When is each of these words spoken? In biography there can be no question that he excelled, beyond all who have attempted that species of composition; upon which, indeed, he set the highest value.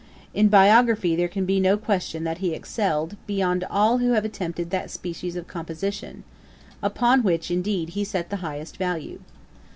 In 0.33 0.47
biography 0.47 1.15
there 1.15 1.27
can 1.27 1.45
be 1.45 1.59
no 1.59 1.77
question 1.77 2.23
that 2.23 2.39
he 2.39 2.55
excelled, 2.55 3.15
beyond 3.27 3.63
all 3.69 3.99
who 3.99 4.13
have 4.13 4.25
attempted 4.25 4.71
that 4.71 4.89
species 4.89 5.35
of 5.35 5.45
composition; 5.47 6.23
upon 6.81 7.21
which, 7.21 7.51
indeed, 7.51 7.89
he 7.89 8.03
set 8.03 8.31
the 8.31 8.37
highest 8.37 8.77
value. 8.77 9.19